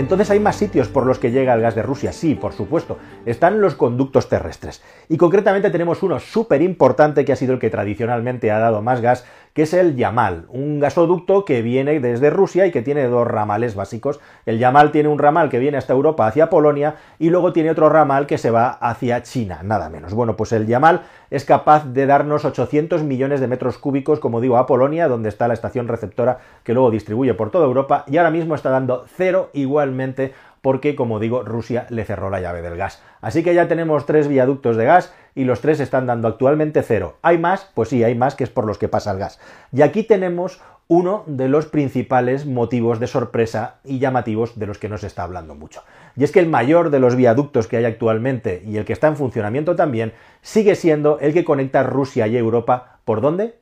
Entonces 0.00 0.30
hay 0.30 0.40
más 0.40 0.56
sitios 0.56 0.88
por 0.88 1.04
los 1.04 1.18
que 1.18 1.30
llega 1.30 1.52
el 1.52 1.60
gas 1.60 1.74
de 1.74 1.82
Rusia, 1.82 2.10
sí, 2.12 2.34
por 2.34 2.54
supuesto. 2.54 2.96
Están 3.26 3.60
los 3.60 3.74
conductos 3.74 4.30
terrestres. 4.30 4.82
Y 5.10 5.18
concretamente 5.18 5.68
tenemos 5.68 6.02
uno 6.02 6.18
súper 6.20 6.62
importante 6.62 7.26
que 7.26 7.34
ha 7.34 7.36
sido 7.36 7.52
el 7.52 7.58
que 7.58 7.68
tradicionalmente 7.68 8.50
ha 8.50 8.58
dado 8.58 8.80
más 8.80 9.02
gas, 9.02 9.26
que 9.52 9.62
es 9.62 9.74
el 9.74 9.96
Yamal, 9.96 10.46
un 10.48 10.80
gasoducto 10.80 11.44
que 11.44 11.62
viene 11.62 12.00
desde 12.00 12.30
Rusia 12.30 12.66
y 12.66 12.70
que 12.70 12.82
tiene 12.82 13.06
dos 13.06 13.26
ramales 13.26 13.74
básicos. 13.74 14.20
El 14.46 14.58
Yamal 14.58 14.92
tiene 14.92 15.08
un 15.08 15.18
ramal 15.18 15.48
que 15.48 15.58
viene 15.58 15.78
hasta 15.78 15.92
Europa 15.92 16.26
hacia 16.26 16.50
Polonia 16.50 16.96
y 17.18 17.30
luego 17.30 17.52
tiene 17.52 17.70
otro 17.70 17.88
ramal 17.88 18.26
que 18.26 18.38
se 18.38 18.50
va 18.50 18.70
hacia 18.70 19.22
China, 19.22 19.60
nada 19.62 19.88
menos. 19.88 20.14
Bueno, 20.14 20.36
pues 20.36 20.52
el 20.52 20.66
Yamal 20.66 21.02
es 21.30 21.44
capaz 21.44 21.86
de 21.86 22.06
darnos 22.06 22.44
800 22.44 23.02
millones 23.02 23.40
de 23.40 23.48
metros 23.48 23.78
cúbicos, 23.78 24.20
como 24.20 24.40
digo, 24.40 24.56
a 24.56 24.66
Polonia, 24.66 25.08
donde 25.08 25.28
está 25.28 25.48
la 25.48 25.54
estación 25.54 25.88
receptora 25.88 26.38
que 26.64 26.74
luego 26.74 26.90
distribuye 26.90 27.34
por 27.34 27.50
toda 27.50 27.66
Europa 27.66 28.04
y 28.06 28.16
ahora 28.16 28.30
mismo 28.30 28.54
está 28.54 28.70
dando 28.70 29.04
cero 29.16 29.50
igualmente 29.52 30.32
porque, 30.62 30.94
como 30.94 31.18
digo, 31.18 31.42
Rusia 31.42 31.86
le 31.90 32.04
cerró 32.04 32.30
la 32.30 32.40
llave 32.40 32.62
del 32.62 32.76
gas. 32.76 33.02
Así 33.20 33.42
que 33.42 33.54
ya 33.54 33.68
tenemos 33.68 34.06
tres 34.06 34.28
viaductos 34.28 34.76
de 34.76 34.84
gas 34.84 35.12
y 35.34 35.44
los 35.44 35.60
tres 35.60 35.80
están 35.80 36.06
dando 36.06 36.28
actualmente 36.28 36.82
cero. 36.82 37.16
¿Hay 37.22 37.38
más? 37.38 37.70
Pues 37.74 37.88
sí, 37.88 38.04
hay 38.04 38.14
más, 38.14 38.34
que 38.34 38.44
es 38.44 38.50
por 38.50 38.66
los 38.66 38.78
que 38.78 38.88
pasa 38.88 39.12
el 39.12 39.18
gas. 39.18 39.40
Y 39.72 39.82
aquí 39.82 40.02
tenemos 40.02 40.60
uno 40.88 41.22
de 41.26 41.48
los 41.48 41.66
principales 41.66 42.46
motivos 42.46 42.98
de 42.98 43.06
sorpresa 43.06 43.76
y 43.84 44.00
llamativos 44.00 44.58
de 44.58 44.66
los 44.66 44.78
que 44.78 44.88
no 44.88 44.98
se 44.98 45.06
está 45.06 45.22
hablando 45.22 45.54
mucho. 45.54 45.84
Y 46.16 46.24
es 46.24 46.32
que 46.32 46.40
el 46.40 46.48
mayor 46.48 46.90
de 46.90 46.98
los 46.98 47.14
viaductos 47.14 47.68
que 47.68 47.76
hay 47.76 47.84
actualmente 47.84 48.64
y 48.66 48.76
el 48.76 48.84
que 48.84 48.92
está 48.92 49.06
en 49.06 49.16
funcionamiento 49.16 49.76
también 49.76 50.12
sigue 50.42 50.74
siendo 50.74 51.20
el 51.20 51.32
que 51.32 51.44
conecta 51.44 51.84
Rusia 51.84 52.26
y 52.26 52.36
Europa. 52.36 52.98
¿Por 53.04 53.20
dónde? 53.20 53.54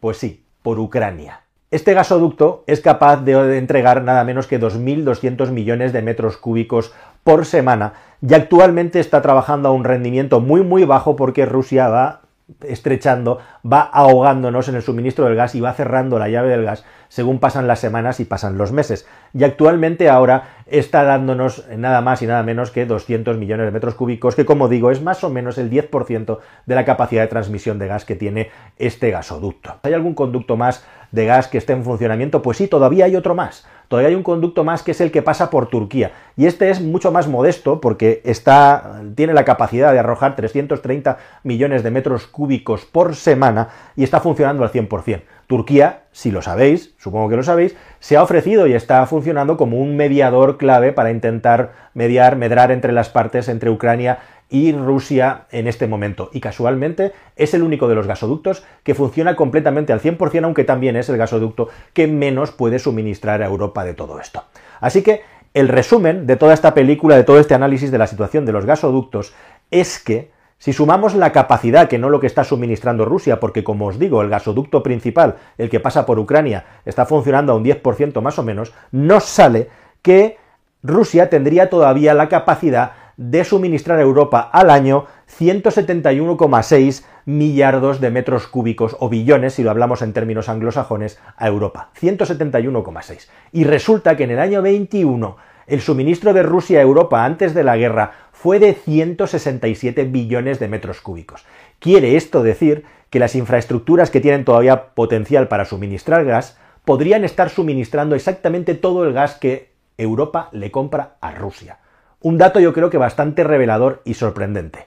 Pues 0.00 0.16
sí, 0.16 0.44
por 0.62 0.80
Ucrania. 0.80 1.43
Este 1.74 1.92
gasoducto 1.92 2.62
es 2.68 2.80
capaz 2.80 3.24
de 3.24 3.58
entregar 3.58 4.04
nada 4.04 4.22
menos 4.22 4.46
que 4.46 4.60
2.200 4.60 5.50
millones 5.50 5.92
de 5.92 6.02
metros 6.02 6.36
cúbicos 6.36 6.92
por 7.24 7.46
semana 7.46 7.94
y 8.22 8.32
actualmente 8.34 9.00
está 9.00 9.22
trabajando 9.22 9.68
a 9.68 9.72
un 9.72 9.82
rendimiento 9.82 10.38
muy 10.38 10.62
muy 10.62 10.84
bajo 10.84 11.16
porque 11.16 11.46
Rusia 11.46 11.88
va 11.88 12.20
estrechando, 12.62 13.38
va 13.70 13.80
ahogándonos 13.80 14.68
en 14.68 14.74
el 14.74 14.82
suministro 14.82 15.24
del 15.24 15.34
gas 15.34 15.54
y 15.54 15.60
va 15.60 15.72
cerrando 15.72 16.18
la 16.18 16.28
llave 16.28 16.50
del 16.50 16.64
gas 16.64 16.84
según 17.14 17.38
pasan 17.38 17.68
las 17.68 17.78
semanas 17.78 18.18
y 18.18 18.24
pasan 18.24 18.58
los 18.58 18.72
meses. 18.72 19.06
Y 19.32 19.44
actualmente 19.44 20.08
ahora 20.08 20.48
está 20.66 21.04
dándonos 21.04 21.64
nada 21.76 22.00
más 22.00 22.22
y 22.22 22.26
nada 22.26 22.42
menos 22.42 22.72
que 22.72 22.86
200 22.86 23.36
millones 23.36 23.66
de 23.66 23.72
metros 23.72 23.94
cúbicos, 23.94 24.34
que 24.34 24.44
como 24.44 24.68
digo 24.68 24.90
es 24.90 25.00
más 25.00 25.22
o 25.22 25.30
menos 25.30 25.56
el 25.56 25.70
10% 25.70 26.38
de 26.66 26.74
la 26.74 26.84
capacidad 26.84 27.22
de 27.22 27.28
transmisión 27.28 27.78
de 27.78 27.86
gas 27.86 28.04
que 28.04 28.16
tiene 28.16 28.50
este 28.78 29.12
gasoducto. 29.12 29.76
¿Hay 29.84 29.92
algún 29.92 30.14
conducto 30.14 30.56
más 30.56 30.84
de 31.12 31.26
gas 31.26 31.46
que 31.46 31.58
esté 31.58 31.72
en 31.72 31.84
funcionamiento? 31.84 32.42
Pues 32.42 32.56
sí, 32.56 32.66
todavía 32.66 33.04
hay 33.04 33.14
otro 33.14 33.36
más. 33.36 33.64
Todavía 33.94 34.08
hay 34.08 34.16
un 34.16 34.24
conducto 34.24 34.64
más 34.64 34.82
que 34.82 34.90
es 34.90 35.00
el 35.00 35.12
que 35.12 35.22
pasa 35.22 35.50
por 35.50 35.68
Turquía. 35.68 36.10
Y 36.36 36.46
este 36.46 36.68
es 36.68 36.80
mucho 36.80 37.12
más 37.12 37.28
modesto 37.28 37.80
porque 37.80 38.22
está, 38.24 39.02
tiene 39.14 39.34
la 39.34 39.44
capacidad 39.44 39.92
de 39.92 40.00
arrojar 40.00 40.34
330 40.34 41.16
millones 41.44 41.84
de 41.84 41.92
metros 41.92 42.26
cúbicos 42.26 42.86
por 42.86 43.14
semana 43.14 43.68
y 43.94 44.02
está 44.02 44.18
funcionando 44.18 44.64
al 44.64 44.72
100%. 44.72 45.22
Turquía, 45.46 46.06
si 46.10 46.32
lo 46.32 46.42
sabéis, 46.42 46.92
supongo 46.98 47.28
que 47.28 47.36
lo 47.36 47.44
sabéis, 47.44 47.76
se 48.00 48.16
ha 48.16 48.22
ofrecido 48.24 48.66
y 48.66 48.72
está 48.72 49.06
funcionando 49.06 49.56
como 49.56 49.78
un 49.78 49.96
mediador 49.96 50.56
clave 50.56 50.92
para 50.92 51.12
intentar 51.12 51.72
mediar, 51.94 52.34
medrar 52.34 52.72
entre 52.72 52.90
las 52.90 53.10
partes, 53.10 53.48
entre 53.48 53.70
Ucrania 53.70 54.18
y 54.48 54.72
Rusia 54.72 55.46
en 55.50 55.66
este 55.66 55.86
momento. 55.86 56.30
Y 56.32 56.40
casualmente 56.40 57.12
es 57.36 57.54
el 57.54 57.62
único 57.62 57.88
de 57.88 57.94
los 57.94 58.06
gasoductos 58.06 58.64
que 58.82 58.94
funciona 58.94 59.36
completamente 59.36 59.92
al 59.92 60.00
100%, 60.00 60.44
aunque 60.44 60.64
también 60.64 60.96
es 60.96 61.08
el 61.08 61.16
gasoducto 61.16 61.68
que 61.92 62.06
menos 62.06 62.52
puede 62.52 62.78
suministrar 62.78 63.42
a 63.42 63.46
Europa 63.46 63.84
de 63.84 63.94
todo 63.94 64.20
esto. 64.20 64.44
Así 64.80 65.02
que 65.02 65.22
el 65.54 65.68
resumen 65.68 66.26
de 66.26 66.36
toda 66.36 66.54
esta 66.54 66.74
película, 66.74 67.16
de 67.16 67.24
todo 67.24 67.38
este 67.38 67.54
análisis 67.54 67.90
de 67.90 67.98
la 67.98 68.06
situación 68.06 68.44
de 68.44 68.52
los 68.52 68.66
gasoductos, 68.66 69.34
es 69.70 69.98
que 69.98 70.30
si 70.58 70.72
sumamos 70.72 71.14
la 71.14 71.32
capacidad, 71.32 71.88
que 71.88 71.98
no 71.98 72.08
lo 72.08 72.20
que 72.20 72.26
está 72.26 72.42
suministrando 72.42 73.04
Rusia, 73.04 73.38
porque 73.38 73.64
como 73.64 73.86
os 73.86 73.98
digo, 73.98 74.22
el 74.22 74.30
gasoducto 74.30 74.82
principal, 74.82 75.36
el 75.58 75.68
que 75.68 75.80
pasa 75.80 76.06
por 76.06 76.18
Ucrania, 76.18 76.64
está 76.84 77.06
funcionando 77.06 77.52
a 77.52 77.56
un 77.56 77.64
10% 77.64 78.20
más 78.22 78.38
o 78.38 78.42
menos, 78.42 78.72
nos 78.90 79.24
sale 79.24 79.68
que 80.00 80.38
Rusia 80.82 81.30
tendría 81.30 81.70
todavía 81.70 82.14
la 82.14 82.28
capacidad 82.28 82.92
de 83.16 83.44
suministrar 83.44 83.98
a 83.98 84.02
Europa 84.02 84.40
al 84.40 84.70
año 84.70 85.06
171,6 85.38 87.04
millardos 87.24 88.00
de 88.00 88.10
metros 88.10 88.46
cúbicos 88.46 88.96
o 89.00 89.08
billones, 89.08 89.54
si 89.54 89.62
lo 89.62 89.70
hablamos 89.70 90.02
en 90.02 90.12
términos 90.12 90.48
anglosajones, 90.48 91.18
a 91.36 91.48
Europa. 91.48 91.90
171,6. 92.00 93.28
Y 93.52 93.64
resulta 93.64 94.16
que 94.16 94.24
en 94.24 94.32
el 94.32 94.38
año 94.38 94.62
21 94.62 95.36
el 95.66 95.80
suministro 95.80 96.34
de 96.34 96.42
Rusia 96.42 96.78
a 96.80 96.82
Europa 96.82 97.24
antes 97.24 97.54
de 97.54 97.64
la 97.64 97.76
guerra 97.76 98.12
fue 98.32 98.58
de 98.58 98.74
167 98.74 100.04
billones 100.04 100.58
de 100.58 100.68
metros 100.68 101.00
cúbicos. 101.00 101.46
Quiere 101.78 102.16
esto 102.16 102.42
decir 102.42 102.84
que 103.08 103.18
las 103.18 103.34
infraestructuras 103.34 104.10
que 104.10 104.20
tienen 104.20 104.44
todavía 104.44 104.94
potencial 104.94 105.48
para 105.48 105.64
suministrar 105.64 106.24
gas 106.24 106.58
podrían 106.84 107.24
estar 107.24 107.48
suministrando 107.48 108.14
exactamente 108.14 108.74
todo 108.74 109.04
el 109.04 109.14
gas 109.14 109.36
que 109.36 109.72
Europa 109.96 110.50
le 110.52 110.70
compra 110.70 111.16
a 111.20 111.30
Rusia. 111.30 111.78
Un 112.24 112.38
dato 112.38 112.58
yo 112.58 112.72
creo 112.72 112.88
que 112.88 112.96
bastante 112.96 113.44
revelador 113.44 114.00
y 114.06 114.14
sorprendente. 114.14 114.86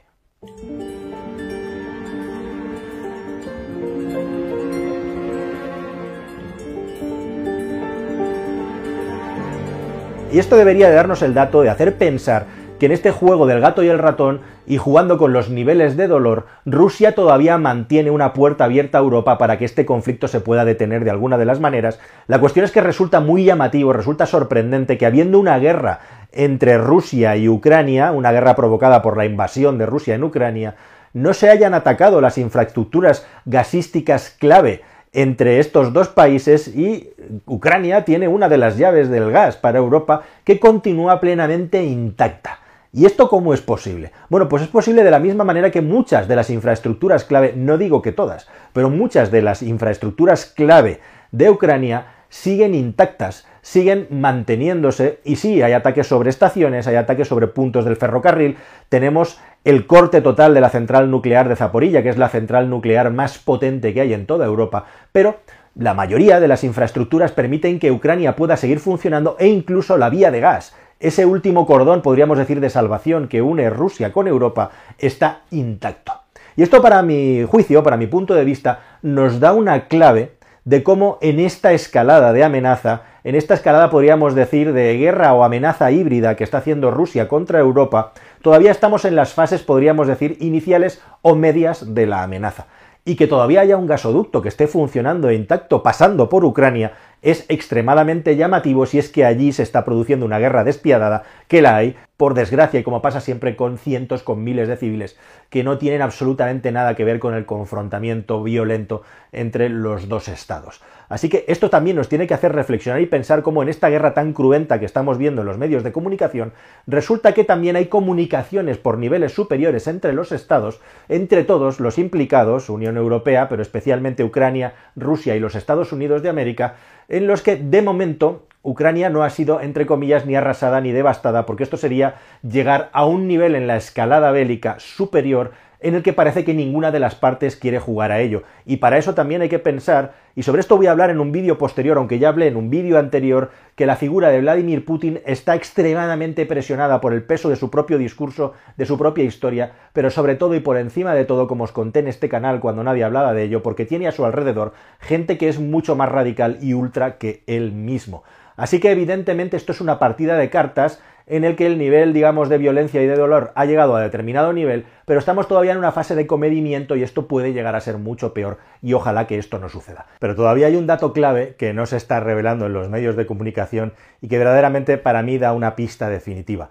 Y 10.31 10.39
esto 10.39 10.57
debería 10.57 10.89
de 10.89 10.95
darnos 10.95 11.21
el 11.21 11.35
dato 11.35 11.61
de 11.61 11.69
hacer 11.69 11.95
pensar 11.99 12.47
que 12.79 12.85
en 12.85 12.91
este 12.91 13.11
juego 13.11 13.47
del 13.47 13.59
gato 13.59 13.83
y 13.83 13.87
el 13.87 13.99
ratón 13.99 14.41
y 14.65 14.77
jugando 14.77 15.17
con 15.17 15.33
los 15.33 15.49
niveles 15.49 15.97
de 15.97 16.07
dolor, 16.07 16.45
Rusia 16.65 17.15
todavía 17.15 17.57
mantiene 17.57 18.11
una 18.11 18.33
puerta 18.33 18.65
abierta 18.65 18.97
a 18.97 19.01
Europa 19.01 19.37
para 19.37 19.57
que 19.57 19.65
este 19.65 19.85
conflicto 19.85 20.27
se 20.27 20.41
pueda 20.41 20.65
detener 20.65 21.03
de 21.03 21.11
alguna 21.11 21.37
de 21.37 21.45
las 21.45 21.59
maneras. 21.59 21.99
La 22.27 22.39
cuestión 22.39 22.65
es 22.65 22.71
que 22.71 22.81
resulta 22.81 23.19
muy 23.19 23.45
llamativo, 23.45 23.93
resulta 23.93 24.25
sorprendente 24.25 24.97
que 24.97 25.05
habiendo 25.05 25.39
una 25.39 25.57
guerra 25.59 25.99
entre 26.31 26.77
Rusia 26.77 27.35
y 27.35 27.49
Ucrania, 27.49 28.11
una 28.11 28.31
guerra 28.31 28.55
provocada 28.55 29.01
por 29.01 29.17
la 29.17 29.25
invasión 29.25 29.77
de 29.77 29.85
Rusia 29.85 30.15
en 30.15 30.23
Ucrania, 30.23 30.75
no 31.13 31.33
se 31.33 31.49
hayan 31.49 31.73
atacado 31.73 32.21
las 32.21 32.37
infraestructuras 32.37 33.25
gasísticas 33.45 34.35
clave 34.37 34.81
entre 35.13 35.59
estos 35.59 35.93
dos 35.93 36.09
países 36.09 36.67
y 36.67 37.09
Ucrania 37.45 38.05
tiene 38.05 38.27
una 38.27 38.49
de 38.49 38.57
las 38.57 38.77
llaves 38.77 39.09
del 39.09 39.31
gas 39.31 39.55
para 39.55 39.79
Europa 39.79 40.21
que 40.43 40.59
continúa 40.59 41.19
plenamente 41.19 41.83
intacta. 41.83 42.59
¿Y 42.97 43.05
esto 43.05 43.29
cómo 43.29 43.53
es 43.53 43.61
posible? 43.61 44.11
Bueno, 44.27 44.49
pues 44.49 44.63
es 44.63 44.69
posible 44.69 45.03
de 45.03 45.11
la 45.11 45.19
misma 45.19 45.43
manera 45.43 45.69
que 45.69 45.83
muchas 45.83 46.27
de 46.27 46.35
las 46.35 46.49
infraestructuras 46.49 47.25
clave, 47.25 47.53
no 47.55 47.77
digo 47.77 48.01
que 48.01 48.11
todas, 48.11 48.47
pero 48.73 48.89
muchas 48.89 49.29
de 49.29 49.43
las 49.43 49.61
infraestructuras 49.61 50.47
clave 50.47 50.99
de 51.31 51.51
Ucrania 51.51 52.07
siguen 52.29 52.73
intactas, 52.73 53.45
siguen 53.61 54.07
manteniéndose 54.09 55.19
y 55.23 55.35
sí, 55.35 55.61
hay 55.61 55.73
ataques 55.73 56.07
sobre 56.07 56.31
estaciones, 56.31 56.87
hay 56.87 56.95
ataques 56.95 57.27
sobre 57.27 57.45
puntos 57.45 57.85
del 57.85 57.97
ferrocarril, 57.97 58.57
tenemos 58.89 59.39
el 59.63 59.85
corte 59.85 60.21
total 60.21 60.55
de 60.55 60.61
la 60.61 60.71
central 60.71 61.11
nuclear 61.11 61.49
de 61.49 61.55
Zaporilla, 61.55 62.01
que 62.01 62.09
es 62.09 62.17
la 62.17 62.29
central 62.29 62.67
nuclear 62.67 63.11
más 63.11 63.37
potente 63.37 63.93
que 63.93 64.01
hay 64.01 64.13
en 64.15 64.25
toda 64.25 64.47
Europa, 64.47 64.85
pero 65.11 65.41
la 65.75 65.93
mayoría 65.93 66.39
de 66.39 66.47
las 66.47 66.63
infraestructuras 66.63 67.31
permiten 67.31 67.77
que 67.77 67.91
Ucrania 67.91 68.35
pueda 68.35 68.57
seguir 68.57 68.79
funcionando 68.79 69.35
e 69.37 69.45
incluso 69.45 69.97
la 69.97 70.09
vía 70.09 70.31
de 70.31 70.39
gas, 70.39 70.73
ese 70.99 71.25
último 71.25 71.65
cordón, 71.65 72.01
podríamos 72.01 72.37
decir, 72.37 72.59
de 72.59 72.69
salvación 72.69 73.27
que 73.27 73.41
une 73.41 73.69
Rusia 73.69 74.11
con 74.11 74.27
Europa, 74.27 74.71
está 74.97 75.41
intacto. 75.51 76.13
Y 76.55 76.63
esto 76.63 76.81
para 76.81 77.03
mi 77.03 77.45
juicio, 77.47 77.83
para 77.83 77.97
mi 77.97 78.07
punto 78.07 78.33
de 78.33 78.43
vista, 78.43 78.79
nos 79.03 79.39
da 79.39 79.53
una 79.53 79.87
clave 79.87 80.37
de 80.67 80.83
cómo 80.83 81.17
en 81.21 81.39
esta 81.39 81.71
escalada 81.71 82.33
de 82.33 82.43
amenaza, 82.43 83.03
en 83.23 83.35
esta 83.35 83.53
escalada 83.53 83.89
podríamos 83.89 84.35
decir 84.35 84.73
de 84.73 84.97
guerra 84.97 85.33
o 85.33 85.45
amenaza 85.45 85.91
híbrida 85.91 86.35
que 86.35 86.43
está 86.43 86.57
haciendo 86.57 86.91
Rusia 86.91 87.29
contra 87.29 87.59
Europa, 87.59 88.11
todavía 88.41 88.71
estamos 88.71 89.05
en 89.05 89.15
las 89.15 89.33
fases, 89.33 89.63
podríamos 89.63 90.07
decir, 90.07 90.35
iniciales 90.41 91.01
o 91.21 91.35
medias 91.35 91.93
de 91.93 92.05
la 92.05 92.23
amenaza. 92.23 92.65
Y 93.05 93.15
que 93.15 93.27
todavía 93.27 93.61
haya 93.61 93.77
un 93.77 93.87
gasoducto 93.87 94.41
que 94.41 94.49
esté 94.49 94.67
funcionando 94.67 95.31
intacto 95.31 95.81
pasando 95.83 96.27
por 96.27 96.43
Ucrania 96.43 96.91
es 97.21 97.45
extremadamente 97.49 98.35
llamativo 98.35 98.85
si 98.85 98.99
es 98.99 99.09
que 99.09 99.25
allí 99.25 99.51
se 99.51 99.63
está 99.63 99.85
produciendo 99.85 100.25
una 100.25 100.39
guerra 100.39 100.63
despiadada, 100.63 101.23
que 101.47 101.61
la 101.61 101.75
hay, 101.75 101.95
por 102.17 102.33
desgracia, 102.33 102.79
y 102.79 102.83
como 102.83 103.01
pasa 103.01 103.21
siempre 103.21 103.55
con 103.55 103.77
cientos, 103.77 104.23
con 104.23 104.43
miles 104.43 104.67
de 104.67 104.75
civiles, 104.75 105.17
que 105.49 105.63
no 105.63 105.77
tienen 105.77 106.01
absolutamente 106.01 106.71
nada 106.71 106.95
que 106.95 107.05
ver 107.05 107.19
con 107.19 107.35
el 107.35 107.45
confrontamiento 107.45 108.43
violento 108.43 109.03
entre 109.31 109.69
los 109.69 110.09
dos 110.09 110.27
estados. 110.27 110.81
Así 111.09 111.29
que 111.29 111.45
esto 111.47 111.69
también 111.69 111.95
nos 111.95 112.09
tiene 112.09 112.27
que 112.27 112.33
hacer 112.33 112.53
reflexionar 112.53 112.99
y 113.01 113.05
pensar 113.05 113.41
cómo 113.41 113.63
en 113.63 113.69
esta 113.69 113.89
guerra 113.89 114.13
tan 114.13 114.33
cruenta 114.33 114.79
que 114.79 114.85
estamos 114.85 115.17
viendo 115.17 115.41
en 115.41 115.47
los 115.47 115.57
medios 115.57 115.83
de 115.83 115.93
comunicación, 115.93 116.53
resulta 116.85 117.33
que 117.33 117.45
también 117.45 117.75
hay 117.75 117.85
comunicaciones 117.85 118.77
por 118.77 118.97
niveles 118.97 119.33
superiores 119.33 119.87
entre 119.87 120.11
los 120.11 120.31
estados, 120.31 120.81
entre 121.07 121.43
todos 121.43 121.79
los 121.79 121.97
implicados, 121.97 122.69
Unión 122.69 122.97
Europea, 122.97 123.47
pero 123.47 123.61
especialmente 123.61 124.23
Ucrania, 124.23 124.73
Rusia 124.95 125.35
y 125.35 125.39
los 125.39 125.55
Estados 125.55 125.93
Unidos 125.93 126.23
de 126.23 126.29
América, 126.29 126.75
en 127.07 127.27
los 127.27 127.41
que 127.41 127.55
de 127.55 127.81
momento 127.81 128.47
Ucrania 128.67 129.09
no 129.09 129.23
ha 129.23 129.29
sido, 129.29 129.61
entre 129.61 129.85
comillas, 129.85 130.25
ni 130.25 130.35
arrasada 130.35 130.81
ni 130.81 130.91
devastada, 130.91 131.45
porque 131.45 131.63
esto 131.63 131.77
sería 131.77 132.15
llegar 132.41 132.89
a 132.91 133.05
un 133.05 133.25
nivel 133.25 133.55
en 133.55 133.65
la 133.65 133.77
escalada 133.77 134.29
bélica 134.31 134.75
superior 134.77 135.53
en 135.79 135.95
el 135.95 136.03
que 136.03 136.11
parece 136.11 136.43
que 136.43 136.53
ninguna 136.53 136.91
de 136.91 136.99
las 136.99 137.15
partes 137.15 137.55
quiere 137.55 137.79
jugar 137.79 138.11
a 138.11 138.19
ello. 138.19 138.43
Y 138.65 138.77
para 138.77 138.97
eso 138.97 139.13
también 139.13 139.41
hay 139.41 139.47
que 139.47 139.59
pensar, 139.59 140.15
y 140.35 140.43
sobre 140.43 140.59
esto 140.59 140.75
voy 140.75 140.87
a 140.87 140.91
hablar 140.91 141.11
en 141.11 141.19
un 141.19 141.31
vídeo 141.31 141.57
posterior, 141.57 141.97
aunque 141.97 142.19
ya 142.19 142.29
hablé 142.29 142.47
en 142.47 142.57
un 142.57 142.69
vídeo 142.69 142.97
anterior, 142.97 143.51
que 143.75 143.85
la 143.85 143.95
figura 143.95 144.29
de 144.29 144.41
Vladimir 144.41 144.83
Putin 144.83 145.21
está 145.25 145.55
extremadamente 145.55 146.45
presionada 146.45 146.99
por 146.99 147.13
el 147.13 147.23
peso 147.23 147.49
de 147.49 147.55
su 147.55 147.69
propio 147.69 147.97
discurso, 147.97 148.53
de 148.75 148.85
su 148.85 148.97
propia 148.97 149.23
historia, 149.23 149.71
pero 149.93 150.09
sobre 150.09 150.35
todo 150.35 150.55
y 150.55 150.59
por 150.59 150.77
encima 150.77 151.13
de 151.13 151.25
todo, 151.25 151.47
como 151.47 151.63
os 151.63 151.71
conté 151.71 151.99
en 151.99 152.07
este 152.07 152.27
canal 152.27 152.59
cuando 152.59 152.83
nadie 152.83 153.03
hablaba 153.03 153.33
de 153.33 153.43
ello, 153.43 153.63
porque 153.63 153.85
tiene 153.85 154.07
a 154.07 154.11
su 154.11 154.25
alrededor 154.25 154.73
gente 154.99 155.37
que 155.37 155.47
es 155.47 155.59
mucho 155.59 155.95
más 155.95 156.09
radical 156.09 156.57
y 156.61 156.73
ultra 156.73 157.17
que 157.17 157.43
él 157.47 157.71
mismo. 157.71 158.23
Así 158.57 158.79
que 158.79 158.91
evidentemente 158.91 159.55
esto 159.55 159.71
es 159.71 159.79
una 159.79 159.99
partida 159.99 160.35
de 160.35 160.49
cartas 160.49 160.99
en 161.27 161.43
el 161.43 161.55
que 161.55 161.67
el 161.67 161.77
nivel, 161.77 162.13
digamos, 162.13 162.49
de 162.49 162.57
violencia 162.57 163.03
y 163.03 163.05
de 163.05 163.15
dolor 163.15 163.51
ha 163.55 163.65
llegado 163.65 163.95
a 163.95 164.01
determinado 164.01 164.53
nivel, 164.53 164.85
pero 165.05 165.19
estamos 165.19 165.47
todavía 165.47 165.73
en 165.73 165.77
una 165.77 165.91
fase 165.91 166.15
de 166.15 166.25
comedimiento 166.25 166.95
y 166.95 167.03
esto 167.03 167.27
puede 167.27 167.53
llegar 167.53 167.75
a 167.75 167.81
ser 167.81 167.97
mucho 167.97 168.33
peor 168.33 168.57
y 168.81 168.93
ojalá 168.93 169.27
que 169.27 169.37
esto 169.37 169.59
no 169.59 169.69
suceda. 169.69 170.07
Pero 170.19 170.35
todavía 170.35 170.67
hay 170.67 170.75
un 170.75 170.87
dato 170.87 171.13
clave 171.13 171.55
que 171.57 171.73
no 171.73 171.85
se 171.85 171.97
está 171.97 172.19
revelando 172.21 172.65
en 172.65 172.73
los 172.73 172.89
medios 172.89 173.15
de 173.15 173.25
comunicación 173.25 173.93
y 174.21 174.29
que 174.29 174.37
verdaderamente 174.37 174.97
para 174.97 175.21
mí 175.21 175.37
da 175.37 175.53
una 175.53 175.75
pista 175.75 176.09
definitiva. 176.09 176.69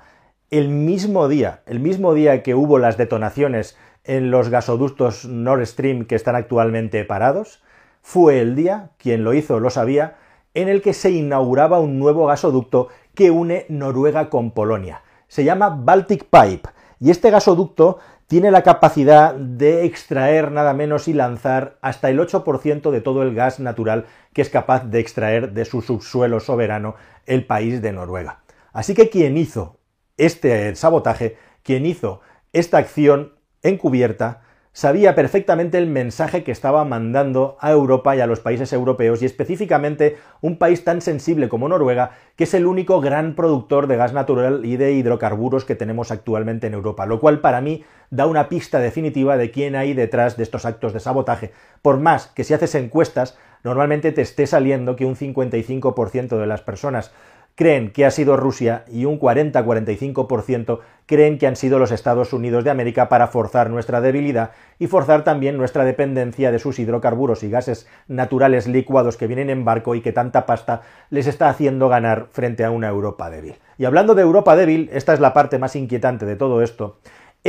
El 0.50 0.69
mismo 0.71 1.28
día, 1.28 1.61
el 1.66 1.78
mismo 1.78 2.14
día 2.14 2.43
que 2.43 2.55
hubo 2.55 2.78
las 2.78 2.97
detonaciones 2.97 3.76
en 4.05 4.31
los 4.31 4.49
gasoductos 4.49 5.26
Nord 5.26 5.66
Stream 5.66 6.07
que 6.07 6.14
están 6.14 6.35
actualmente 6.35 7.05
parados, 7.05 7.62
fue 8.00 8.40
el 8.40 8.57
día, 8.57 8.90
quien 8.99 9.23
lo 9.25 9.35
hizo 9.35 9.61
lo 9.61 9.69
sabía, 9.69 10.16
en 10.57 10.71
el 10.71 10.81
que 10.81 10.95
se 10.95 11.11
inauguraba 11.11 11.81
un 11.81 11.99
nuevo 11.99 12.27
gasoducto 12.27 12.89
que 13.15 13.31
une 13.31 13.67
Noruega 13.69 14.31
con 14.31 14.53
Polonia. 14.53 15.03
Se 15.29 15.45
llama 15.45 15.69
Baltic 15.69 16.25
Pipe 16.31 16.71
y 16.99 17.11
este 17.11 17.31
gasoducto 17.31 17.99
tiene 18.27 18.51
la 18.51 18.63
capacidad 18.63 19.35
de 19.35 19.85
extraer 19.85 20.51
nada 20.51 20.73
menos 20.73 21.09
y 21.09 21.13
lanzar 21.13 21.77
hasta 21.83 22.09
el 22.09 22.19
8% 22.19 22.91
de 22.91 23.01
todo 23.03 23.23
el 23.23 23.35
gas 23.35 23.61
natural 23.61 24.07
que 24.33 24.41
es 24.41 24.49
capaz 24.49 24.85
de 24.85 24.99
extraer 24.99 25.53
de 25.53 25.67
su 25.67 25.83
subsuelo 25.83 26.41
soberano 26.41 26.95
el 27.27 27.45
país 27.45 27.83
de 27.83 27.93
Noruega. 27.93 28.41
Así 28.73 28.95
que 28.95 29.11
quien 29.11 29.37
hizo 29.37 29.77
este 30.17 30.75
sabotaje, 30.75 31.37
quien 31.65 31.85
hizo 31.85 32.23
esta 32.55 32.79
acción 32.79 33.35
encubierta, 33.63 34.41
sabía 34.76 35.14
perfectamente 35.14 35.78
el 35.78 35.87
mensaje 35.87 36.45
que 36.45 36.52
estaba 36.52 36.85
mandando 36.85 37.56
a 37.61 37.71
Europa 37.71 38.14
y 38.14 38.21
a 38.21 38.26
los 38.26 38.40
países 38.40 38.75
europeos 38.75 39.23
y 39.23 39.25
específicamente 39.25 40.18
un 40.42 40.59
país 40.59 40.85
tan 40.85 41.00
sensible 41.00 41.49
como 41.49 41.66
Noruega, 41.66 42.11
que 42.37 42.45
es 42.45 42.52
el 42.52 42.66
único 42.66 43.00
gran 43.00 43.35
productor 43.37 43.87
de 43.87 43.97
gas 43.97 44.12
natural 44.12 44.66
y 44.66 44.76
de 44.76 44.92
hidrocarburos 44.92 45.64
que 45.64 45.76
tenemos 45.76 46.11
actualmente 46.11 46.66
en 46.66 46.75
Europa, 46.75 47.06
lo 47.06 47.21
cual 47.21 47.40
para 47.40 47.62
mí 47.62 47.85
da 48.11 48.26
una 48.26 48.50
pista 48.50 48.78
definitiva 48.78 49.38
de 49.38 49.50
quién 49.50 49.76
hay 49.76 49.95
detrás 49.95 50.37
de 50.37 50.42
estos 50.42 50.66
actos 50.66 50.92
de 50.92 51.00
sabotaje. 51.00 51.52
Por 51.80 51.99
más 51.99 52.26
que 52.26 52.45
si 52.45 52.52
haces 52.52 52.75
encuestas, 52.75 53.38
normalmente 53.64 54.12
te 54.12 54.21
esté 54.21 54.47
saliendo 54.47 54.95
que 54.95 55.06
un 55.06 55.16
55% 55.16 56.38
de 56.38 56.47
las 56.47 56.61
personas 56.61 57.12
creen 57.57 57.91
que 57.91 58.05
ha 58.05 58.11
sido 58.11 58.37
Rusia 58.37 58.85
y 58.87 59.07
un 59.07 59.19
40-45% 59.19 60.79
creen 61.07 61.39
que 61.39 61.47
han 61.47 61.57
sido 61.57 61.79
los 61.79 61.91
Estados 61.91 62.33
Unidos 62.33 62.65
de 62.65 62.71
América 62.71 63.09
para 63.09 63.29
forzar 63.29 63.71
nuestra 63.71 64.01
debilidad 64.01 64.51
y 64.79 64.89
forzar 64.89 65.25
también 65.25 65.57
nuestra 65.57 65.85
dependencia 65.85 66.53
de 66.53 66.59
sus 66.59 66.79
hidrocarburos 66.79 67.43
y 67.43 67.51
gases 67.51 67.89
naturales 68.09 68.67
licuados 68.67 69.17
que 69.17 69.27
vienen 69.27 69.49
en 69.49 69.65
barco 69.65 69.95
y 69.95 70.03
que 70.03 70.13
tanta 70.13 70.45
pasta 70.45 70.83
les 71.09 71.27
está 71.27 71.49
haciendo 71.49 71.89
ganar 71.89 72.27
frente 72.31 72.63
a 72.63 72.71
una 72.71 72.89
Europa 72.89 73.31
débil. 73.31 73.55
Y 73.79 73.87
hablando 73.87 74.15
de 74.15 74.23
Europa 74.23 74.55
débil, 74.55 74.91
esta 74.93 75.15
es 75.15 75.21
la 75.21 75.33
parte 75.33 75.59
más 75.59 75.77
inquietante 75.77 76.27
de 76.27 76.37
todo 76.37 76.63
esto, 76.63 76.99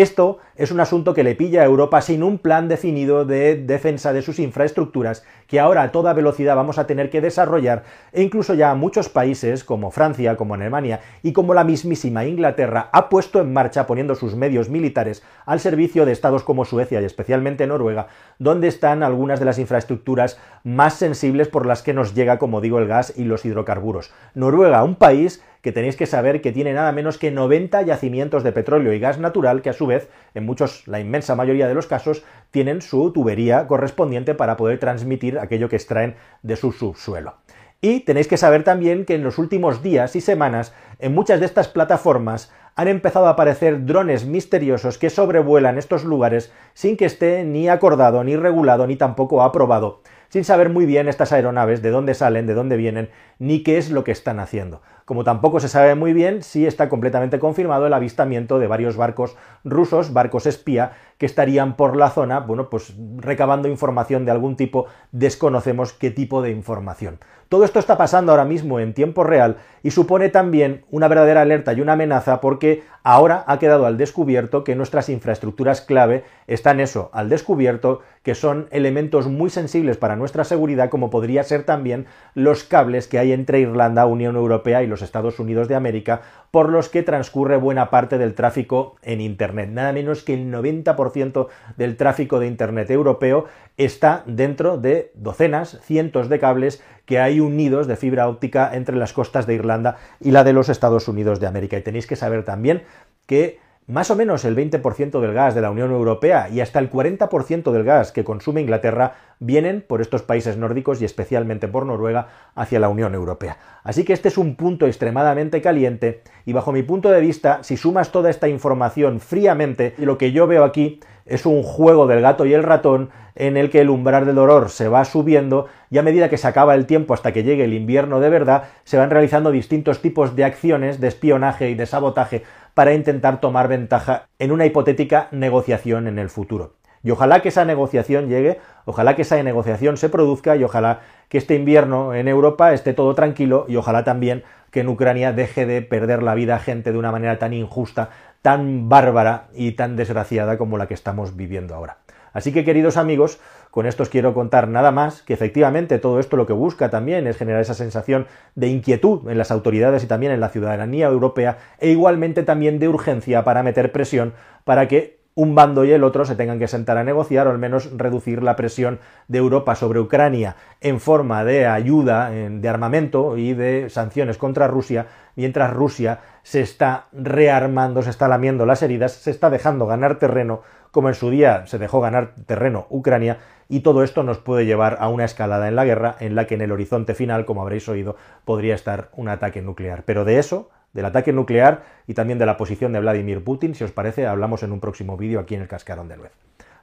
esto 0.01 0.38
es 0.56 0.72
un 0.72 0.80
asunto 0.80 1.13
que 1.13 1.24
le 1.24 1.36
pilla 1.36 1.62
a 1.62 1.66
Europa 1.66 2.01
sin 2.01 2.22
un 2.22 2.38
plan 2.38 2.68
definido 2.68 3.25
de 3.25 3.56
defensa 3.56 4.13
de 4.13 4.22
sus 4.22 4.38
infraestructuras 4.39 5.24
que 5.48 5.60
ahora 5.60 5.82
a 5.82 5.92
toda 5.92 6.13
velocidad 6.13 6.56
vamos 6.56 6.77
a 6.77 6.86
tener 6.86 7.10
que 7.10 7.22
desarrollar 7.22 7.84
e 8.12 8.22
incluso 8.22 8.54
ya 8.54 8.75
muchos 8.75 9.10
países 9.10 9.63
como 9.63 9.89
Francia, 9.89 10.36
como 10.36 10.54
Alemania 10.54 11.00
y 11.24 11.34
como 11.34 11.54
la 11.54 11.63
mismísima 11.63 12.25
Inglaterra 12.25 12.89
ha 12.92 13.10
puesto 13.10 13.42
en 13.42 13.54
marcha 13.54 13.88
poniendo 13.88 14.13
sus 14.13 14.36
medios 14.36 14.70
militares 14.70 15.24
al 15.46 15.60
servicio 15.60 16.06
de 16.06 16.12
estados 16.12 16.44
como 16.44 16.66
Suecia 16.66 17.01
y 17.01 17.06
especialmente 17.06 17.66
Noruega, 17.66 18.08
donde 18.38 18.68
están 18.68 19.01
algunas 19.01 19.39
de 19.39 19.46
las 19.46 19.58
infraestructuras 19.58 20.39
más 20.63 20.94
sensibles 20.94 21.48
por 21.48 21.66
las 21.66 21.82
que 21.82 21.94
nos 21.94 22.13
llega, 22.13 22.38
como 22.38 22.62
digo, 22.62 22.80
el 22.80 22.88
gas 22.88 23.13
y 23.16 23.24
los 23.24 23.46
hidrocarburos. 23.46 24.12
Noruega, 24.36 24.84
un 24.84 24.96
país 24.96 25.42
que 25.67 25.74
tenéis 25.74 25.97
que 25.97 26.05
saber 26.05 26.39
que 26.39 26.53
tiene 26.53 26.71
nada 26.71 26.93
menos 26.93 27.17
que 27.17 27.29
90 27.29 27.81
yacimientos 27.81 28.41
de 28.45 28.53
petróleo 28.53 28.93
y 28.93 29.00
gas 29.00 29.19
natural 29.19 29.62
que 29.62 29.69
a 29.69 29.74
su 29.74 29.86
vez, 29.86 30.07
en 30.33 30.45
muchos, 30.45 30.88
la 30.88 31.01
inmensa 31.01 31.36
mayoría 31.36 31.67
de 31.67 31.74
los 31.74 31.88
casos, 31.88 32.24
tienen 32.51 32.81
su 32.81 33.12
tubería 33.12 33.67
correspondiente 33.67 34.33
para 34.33 34.55
poder 34.55 34.79
transmitir 34.79 35.38
aquello 35.38 35.67
que 35.67 35.75
extraen 35.75 36.15
de 36.41 36.55
su 36.55 36.71
subsuelo. 36.71 37.36
Y 37.81 38.00
tenéis 38.00 38.29
que 38.29 38.38
saber 38.38 38.63
también 38.63 39.03
que 39.03 39.15
en 39.15 39.25
los 39.25 39.39
últimos 39.39 39.83
días 39.83 40.15
y 40.15 40.21
semanas, 40.21 40.74
en 41.00 41.13
muchas 41.13 41.41
de 41.41 41.47
estas 41.47 41.67
plataformas 41.67 42.50
han 42.77 42.88
empezado 42.88 43.25
a 43.25 43.31
aparecer 43.31 43.83
drones 43.86 44.25
misteriosos 44.25 44.97
que 44.97 45.09
sobrevuelan 45.09 45.77
estos 45.77 46.05
lugares 46.05 46.53
sin 46.75 46.95
que 46.95 47.03
esté 47.03 47.43
ni 47.43 47.67
acordado, 47.67 48.24
ni 48.24 48.38
regulado, 48.38 48.88
ni 48.88 48.95
tampoco 48.95 49.43
aprobado 49.43 50.00
sin 50.29 50.43
saber 50.43 50.69
muy 50.69 50.86
bien 50.86 51.07
estas 51.07 51.31
aeronaves 51.31 51.81
de 51.81 51.89
dónde 51.89 52.13
salen, 52.13 52.47
de 52.47 52.53
dónde 52.53 52.77
vienen, 52.77 53.09
ni 53.39 53.63
qué 53.63 53.77
es 53.77 53.89
lo 53.89 54.03
que 54.03 54.12
están 54.12 54.39
haciendo. 54.39 54.81
Como 55.08 55.24
tampoco 55.24 55.62
se 55.62 55.70
sabe 55.70 55.96
muy 55.96 56.12
bien 56.12 56.44
si 56.44 56.68
está 56.68 56.90
completamente 56.90 57.40
confirmado 57.40 57.88
el 57.88 57.94
avistamiento 57.94 58.60
de 58.60 58.68
varios 58.68 58.98
barcos 58.98 59.38
rusos, 59.64 60.12
barcos 60.12 60.46
espía, 60.46 60.92
que 61.18 61.26
estarían 61.26 61.78
por 61.78 61.96
la 61.96 62.10
zona, 62.10 62.42
bueno, 62.42 62.70
pues 62.70 62.94
recabando 63.16 63.70
información 63.70 64.26
de 64.26 64.32
algún 64.32 64.58
tipo, 64.58 64.88
desconocemos 65.14 65.94
qué 65.94 66.12
tipo 66.12 66.42
de 66.42 66.52
información. 66.52 67.20
Todo 67.48 67.64
esto 67.64 67.80
está 67.80 67.98
pasando 67.98 68.34
ahora 68.34 68.44
mismo 68.44 68.82
en 68.82 68.94
tiempo 68.94 69.24
real 69.24 69.56
y 69.82 69.92
supone 69.92 70.28
también 70.28 70.84
una 70.92 71.08
verdadera 71.08 71.42
alerta 71.42 71.72
y 71.72 71.80
una 71.80 71.94
amenaza 71.94 72.42
porque 72.42 72.84
ahora 73.04 73.46
ha 73.48 73.58
quedado 73.58 73.86
al 73.86 73.98
descubierto 73.98 74.66
que 74.66 74.76
nuestras 74.76 75.08
infraestructuras 75.08 75.80
clave 75.80 76.26
están 76.48 76.82
eso, 76.82 77.10
al 77.14 77.30
descubierto, 77.30 78.02
que 78.22 78.36
son 78.36 78.68
elementos 78.72 79.28
muy 79.28 79.50
sensibles 79.50 79.96
para 79.96 80.18
nuestra 80.18 80.44
seguridad, 80.44 80.90
como 80.90 81.10
podría 81.10 81.42
ser 81.44 81.64
también 81.64 82.06
los 82.34 82.66
cables 82.66 83.08
que 83.08 83.18
hay 83.18 83.32
entre 83.32 83.62
Irlanda, 83.62 84.06
Unión 84.08 84.36
Europea 84.36 84.84
y 84.84 84.88
los 84.88 84.97
Estados 85.01 85.39
Unidos 85.39 85.68
de 85.68 85.75
América, 85.75 86.22
por 86.51 86.70
los 86.70 86.89
que 86.89 87.04
transcurre 87.04 87.58
buena 87.58 87.89
parte 87.89 88.18
del 88.18 88.34
tráfico 88.34 88.96
en 89.01 89.22
Internet. 89.22 89.70
Nada 89.70 89.94
menos 89.94 90.24
que 90.24 90.34
el 90.34 90.51
90% 90.51 91.48
del 91.77 91.98
tráfico 91.98 92.39
de 92.39 92.48
Internet 92.48 92.89
europeo 92.92 93.46
está 93.77 94.24
dentro 94.25 94.77
de 94.77 95.12
docenas, 95.16 95.80
cientos 95.84 96.30
de 96.30 96.39
cables 96.39 96.84
que 97.06 97.20
hay 97.20 97.39
unidos 97.39 97.88
de 97.88 97.96
fibra 97.96 98.27
óptica 98.27 98.70
entre 98.74 98.98
las 98.98 99.13
costas 99.13 99.48
de 99.48 99.54
Irlanda 99.56 99.98
y 100.20 100.32
la 100.32 100.44
de 100.44 100.54
los 100.54 100.70
Estados 100.70 101.08
Unidos 101.08 101.39
de 101.39 101.48
América. 101.48 101.77
Y 101.77 101.82
tenéis 101.82 102.08
que 102.08 102.16
saber 102.16 102.44
también 102.44 102.84
que 103.25 103.60
más 103.88 104.12
o 104.12 104.17
menos 104.17 104.44
el 104.44 104.56
20% 104.56 105.22
del 105.22 105.34
gas 105.34 105.56
de 105.56 105.62
la 105.62 105.72
Unión 105.72 105.91
Europea 105.91 106.50
y 106.50 106.60
hasta 106.60 106.79
el 106.79 106.91
40% 106.91 107.72
del 107.72 107.86
gas 107.86 108.12
que 108.12 108.25
consume 108.25 108.60
Inglaterra 108.60 109.13
vienen 109.39 109.84
por 109.88 110.01
estos 110.01 110.24
países 110.24 110.58
nórdicos 110.58 111.01
y 111.01 111.06
especialmente 111.06 111.70
por 111.70 111.86
Noruega 111.86 112.27
hacia 112.53 112.82
la 112.82 112.89
Unión 112.89 113.15
Europea. 113.15 113.58
Así 113.84 114.03
que 114.03 114.12
este 114.12 114.27
es 114.27 114.38
un 114.38 114.56
punto 114.56 114.88
extremadamente 114.88 115.62
caliente 115.62 116.22
y 116.46 116.51
bajo 116.51 116.74
mi 116.74 116.84
punto 116.84 117.10
de 117.10 117.22
vista, 117.22 117.63
si 117.63 117.77
sumas 117.77 118.12
toda 118.12 118.29
esta 118.29 118.50
información 118.50 119.22
fríamente, 119.22 119.96
lo 119.98 120.17
que 120.17 120.34
yo 120.34 120.48
veo 120.48 120.65
aquí 120.65 121.00
es 121.25 121.46
un 121.46 121.63
juego 121.63 122.08
del 122.08 122.22
gato 122.22 122.46
y 122.46 122.53
el 122.53 122.63
ratón 122.63 123.10
en 123.36 123.56
el 123.56 123.70
que 123.70 123.82
el 123.82 123.89
umbral 123.89 124.25
del 124.25 124.36
dolor 124.36 124.70
se 124.70 124.88
va 124.88 125.06
subiendo 125.06 125.67
y 125.89 125.98
a 125.98 126.03
medida 126.03 126.29
que 126.29 126.38
se 126.38 126.48
acaba 126.48 126.74
el 126.74 126.88
tiempo 126.88 127.13
hasta 127.13 127.32
que 127.32 127.44
llegue 127.44 127.65
el 127.65 127.74
invierno 127.74 128.20
de 128.20 128.29
verdad, 128.29 128.63
se 128.84 128.98
van 128.98 129.12
realizando 129.12 129.51
distintos 129.51 130.01
tipos 130.01 130.36
de 130.36 130.44
acciones 130.44 131.00
de 131.00 131.08
espionaje 131.08 131.70
y 131.70 131.75
de 131.75 131.86
sabotaje 131.86 132.44
para 132.77 132.93
intentar 132.93 133.41
tomar 133.41 133.67
ventaja 133.67 134.27
en 134.38 134.51
una 134.51 134.67
hipotética 134.67 135.29
negociación 135.31 136.05
en 136.05 136.19
el 136.19 136.29
futuro. 136.29 136.75
Y 137.01 137.10
ojalá 137.10 137.39
que 137.39 137.50
esa 137.50 137.65
negociación 137.65 138.29
llegue, 138.29 138.60
ojalá 138.86 139.15
que 139.15 139.24
esa 139.24 139.41
negociación 139.41 139.98
se 139.98 140.10
produzca 140.10 140.55
y 140.55 140.63
ojalá 140.63 141.00
que 141.27 141.39
este 141.39 141.55
invierno 141.55 142.13
en 142.13 142.27
Europa 142.27 142.74
esté 142.74 142.93
todo 142.93 143.15
tranquilo 143.15 143.65
y 143.67 143.77
ojalá 143.77 144.03
también 144.03 144.43
que 144.69 144.81
en 144.81 144.89
Ucrania 144.89 145.34
deje 145.34 145.65
de 145.65 145.81
perder 145.81 146.22
la 146.22 146.36
vida 146.36 146.60
gente 146.60 146.91
de 146.91 147.00
una 147.00 147.12
manera 147.12 147.39
tan 147.39 147.51
injusta, 147.51 148.12
tan 148.43 148.89
bárbara 148.89 149.48
y 149.55 149.72
tan 149.72 149.96
desgraciada 149.96 150.60
como 150.60 150.77
la 150.77 150.88
que 150.88 150.93
estamos 150.93 151.36
viviendo 151.36 151.74
ahora. 151.74 151.98
Así 152.38 152.51
que, 152.51 152.63
queridos 152.63 152.98
amigos, 152.98 153.39
con 153.72 153.88
esto 153.88 154.03
os 154.03 154.10
quiero 154.10 154.36
contar 154.36 154.67
nada 154.67 154.91
más, 154.91 155.24
que 155.24 155.34
efectivamente 155.34 155.98
todo 155.98 156.20
esto 156.20 156.38
lo 156.38 156.46
que 156.46 156.53
busca 156.53 156.91
también 156.91 157.25
es 157.25 157.36
generar 157.36 157.62
esa 157.62 157.74
sensación 157.74 158.27
de 158.53 158.67
inquietud 158.67 159.27
en 159.27 159.39
las 159.39 159.50
autoridades 159.50 160.03
y 160.03 160.08
también 160.08 160.32
en 160.32 160.39
la 160.39 160.50
ciudadanía 160.50 161.08
europea, 161.08 161.58
e 161.79 161.89
igualmente 161.89 162.44
también 162.44 162.77
de 162.77 162.89
urgencia 162.89 163.44
para 163.44 163.63
meter 163.63 163.91
presión 163.91 164.34
para 164.65 164.88
que 164.88 165.17
un 165.34 165.56
bando 165.56 165.84
y 165.84 165.91
el 165.91 166.03
otro 166.03 166.25
se 166.25 166.36
tengan 166.36 166.60
que 166.60 166.67
sentar 166.67 167.00
a 167.00 167.03
negociar 167.03 167.48
o 167.48 167.51
al 167.51 167.58
menos 167.58 167.89
reducir 167.98 168.44
la 168.44 168.56
presión 168.56 169.00
de 169.27 169.39
Europa 169.39 169.74
sobre 169.74 170.00
Ucrania 170.00 170.58
en 170.82 171.00
forma 171.00 171.44
de 171.44 171.65
ayuda 171.65 172.29
de 172.29 172.70
armamento 172.70 173.36
y 173.38 173.53
de 173.53 173.89
sanciones 173.89 174.38
contra 174.38 174.67
Rusia, 174.67 175.08
mientras 175.36 175.74
Rusia 175.74 176.20
se 176.44 176.62
está 176.62 177.06
rearmando, 177.13 178.01
se 178.01 178.12
está 178.12 178.27
lamiendo 178.27 178.65
las 178.65 178.84
heridas, 178.84 179.12
se 179.13 179.32
está 179.32 179.50
dejando 179.50 179.86
ganar 179.86 180.20
terreno 180.20 180.62
como 180.91 181.10
en 181.10 181.15
su 181.15 181.29
día 181.29 181.65
se 181.67 181.77
dejó 181.77 182.01
ganar 182.01 182.36
terreno 182.46 182.88
Ucrania, 182.89 183.39
y 183.70 183.82
todo 183.82 184.03
esto 184.03 184.24
nos 184.24 184.38
puede 184.38 184.65
llevar 184.65 184.98
a 185.00 185.10
una 185.10 185.25
escalada 185.25 185.67
en 185.67 185.75
la 185.75 185.86
guerra 185.86 186.15
en 186.20 186.36
la 186.36 186.48
que 186.48 186.56
en 186.56 186.62
el 186.62 186.72
horizonte 186.72 187.13
final, 187.13 187.46
como 187.46 187.62
habréis 187.62 187.88
oído, 187.89 188.15
podría 188.46 188.75
estar 188.75 189.10
un 189.13 189.29
ataque 189.29 189.62
nuclear. 189.62 190.03
Pero 190.06 190.24
de 190.25 190.39
eso, 190.39 190.70
del 190.93 191.06
ataque 191.06 191.34
nuclear 191.34 191.84
y 192.08 192.13
también 192.13 192.39
de 192.39 192.45
la 192.45 192.58
posición 192.58 192.93
de 192.93 193.00
Vladimir 193.00 193.43
Putin, 193.43 193.76
si 193.76 193.84
os 193.84 193.91
parece, 193.91 194.26
hablamos 194.26 194.63
en 194.63 194.71
un 194.71 194.80
próximo 194.80 195.17
vídeo 195.17 195.39
aquí 195.39 195.56
en 195.56 195.62
el 195.62 195.67
Cascarón 195.67 196.08
de 196.08 196.17
Nuez. 196.17 196.32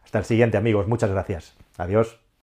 Hasta 0.05 0.19
el 0.19 0.25
siguiente 0.25 0.57
amigos, 0.57 0.87
muchas 0.87 1.11
gracias. 1.11 1.57
Adiós. 1.79 2.24